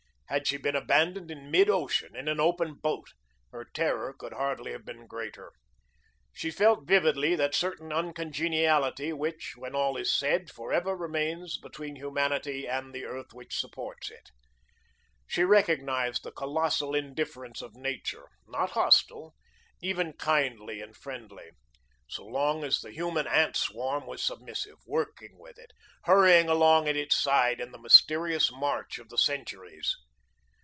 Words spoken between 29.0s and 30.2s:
the centuries.